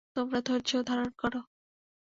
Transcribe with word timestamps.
তোমরা 0.15 0.39
ধৈর্য 0.41 0.71
ধারণ 0.87 1.09
কর। 1.17 1.33